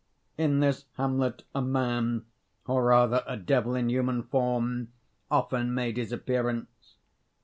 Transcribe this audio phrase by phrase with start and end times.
[0.35, 2.25] In this hamlet a man,
[2.65, 4.87] or rather a devil in human form,
[5.29, 6.95] often made his appearance.